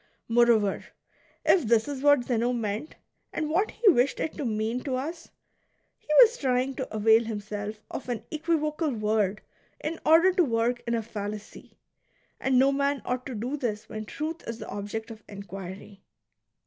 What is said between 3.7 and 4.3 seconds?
wished